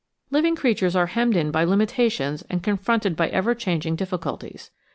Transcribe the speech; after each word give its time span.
Living 0.31 0.55
creatures 0.55 0.95
are 0.95 1.05
hemmed 1.05 1.35
in 1.35 1.51
by 1.51 1.63
limitations 1.63 2.41
and 2.49 2.63
con 2.63 2.75
fronted 2.75 3.15
by 3.15 3.27
ever 3.29 3.53
changing 3.53 3.95
difiiculties. 3.95 4.71